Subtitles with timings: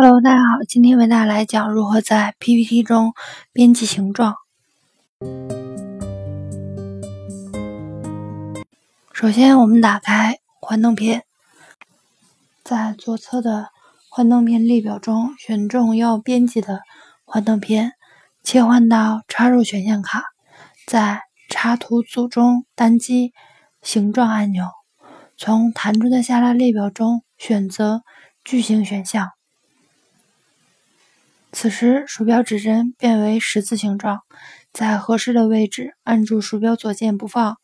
[0.00, 3.14] Hello，大家好，今天为大家来讲如何在 PPT 中
[3.52, 4.36] 编辑形状。
[9.12, 11.24] 首先，我们打开幻灯片，
[12.62, 13.70] 在左侧的
[14.08, 16.82] 幻灯片列表中选中要编辑的
[17.24, 17.94] 幻灯片，
[18.44, 20.22] 切换到插入选项卡，
[20.86, 23.32] 在插图组中单击
[23.82, 24.64] 形状按钮，
[25.36, 28.02] 从弹出的下拉列表中选择
[28.44, 29.30] 矩形选项。
[31.50, 34.20] 此时，鼠标指针变为十字形状，
[34.72, 37.56] 在合适的位置按住鼠标左键不放，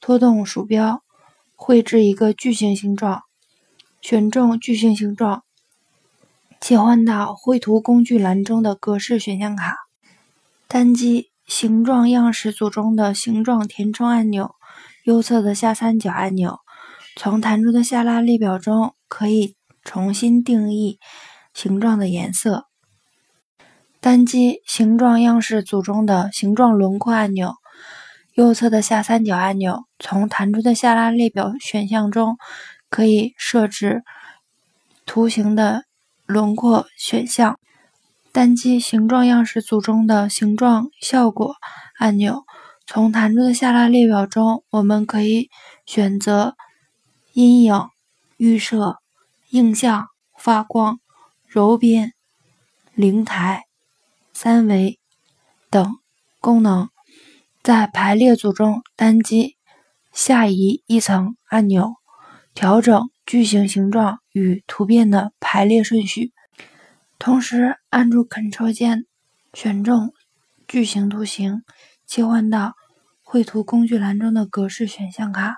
[0.00, 1.02] 拖动鼠标
[1.54, 3.22] 绘制一个矩形形状。
[4.00, 5.42] 选中矩形形状，
[6.60, 9.76] 切换到绘图工具栏中的格式选项卡，
[10.68, 14.54] 单击形状样式组中的形状填充按钮，
[15.04, 16.58] 右侧的下三角按钮。
[17.16, 21.00] 从弹出的下拉列表中，可以重新定义
[21.52, 22.67] 形状的颜色。
[24.08, 27.56] 单击形状样式组中的形状轮廓按钮，
[28.32, 29.84] 右侧的下三角按钮。
[29.98, 32.38] 从弹出的下拉列表选项中，
[32.88, 34.02] 可以设置
[35.04, 35.84] 图形的
[36.24, 37.58] 轮廓选项。
[38.32, 41.56] 单击形状样式组中的形状效果
[41.98, 42.46] 按钮。
[42.86, 45.50] 从弹出的下拉列表中，我们可以
[45.84, 46.56] 选择
[47.34, 47.90] 阴影、
[48.38, 49.00] 预设、
[49.50, 50.06] 映像、
[50.38, 50.98] 发光、
[51.46, 52.14] 柔边、
[52.94, 53.67] 灵台。
[54.40, 55.00] 三维
[55.68, 55.98] 等
[56.38, 56.90] 功能，
[57.60, 59.56] 在排列组中单击
[60.12, 61.96] 下移一层按钮，
[62.54, 66.32] 调整矩形形状与图片的排列顺序。
[67.18, 69.06] 同时，按住 Ctrl 键，
[69.54, 70.14] 选中
[70.68, 71.64] 矩形图形，
[72.06, 72.74] 切换到
[73.24, 75.56] 绘图工具栏中的格式选项卡，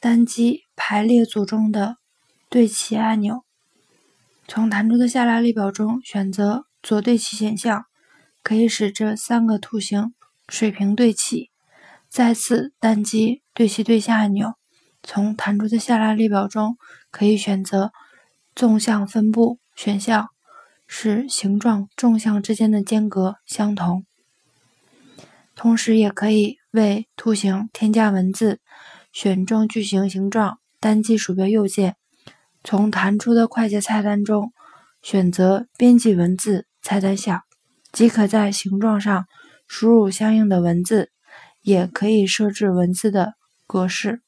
[0.00, 1.98] 单击排列组中的
[2.48, 3.44] 对齐按钮，
[4.48, 6.65] 从弹出的下拉列表中选择。
[6.86, 7.86] 左对齐选项
[8.44, 10.14] 可以使这三个图形
[10.48, 11.50] 水平对齐。
[12.08, 14.54] 再次单击对齐对象按钮，
[15.02, 16.78] 从弹出的下拉列表中
[17.10, 17.90] 可以选择
[18.54, 20.28] 纵向分布选项，
[20.86, 24.06] 使形状纵向之间的间隔相同。
[25.56, 28.60] 同时，也可以为图形添加文字。
[29.12, 31.96] 选中矩形形状，单击鼠标右键，
[32.62, 34.52] 从弹出的快捷菜单中
[35.02, 36.65] 选择编辑文字。
[36.86, 37.42] 菜单下
[37.90, 39.26] 即可在形状上
[39.66, 41.10] 输入相应的文字，
[41.60, 43.32] 也可以设置文字的
[43.66, 44.22] 格式。